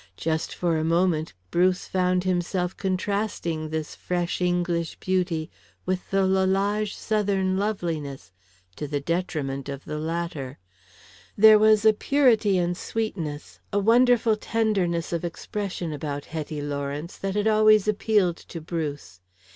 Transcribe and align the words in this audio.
Just 0.17 0.55
for 0.55 0.77
a 0.77 0.83
moment 0.83 1.33
Bruce 1.51 1.85
found 1.87 2.23
himself 2.23 2.75
contrasting 2.75 3.69
this 3.69 3.93
fresh 3.93 4.41
English 4.41 4.95
beauty 4.99 5.51
with 5.85 6.09
the 6.09 6.25
Lalage 6.25 6.95
Southern 6.95 7.55
loveliness 7.59 8.31
to 8.75 8.87
the 8.87 8.99
detriment 8.99 9.69
of 9.69 9.85
the 9.85 9.99
latter. 9.99 10.57
There 11.37 11.59
was 11.59 11.85
a 11.85 11.93
purity 11.93 12.57
and 12.57 12.75
sweetness, 12.75 13.59
a 13.71 13.77
wonderful 13.77 14.35
tenderness 14.37 15.13
of 15.13 15.23
expression 15.23 15.93
about 15.93 16.25
Hetty 16.25 16.63
Lawrence 16.63 17.15
that 17.19 17.35
had 17.35 17.45
always 17.47 17.87
appealed 17.87 18.37
to 18.37 18.59
Bruce. 18.59 19.19